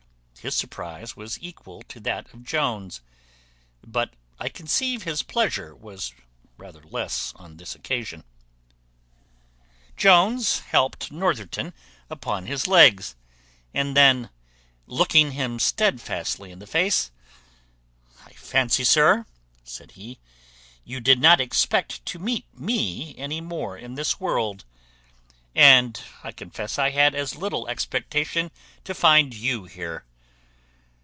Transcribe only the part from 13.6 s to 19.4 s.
and then looking him stedfastly in the face, "I fancy, sir,"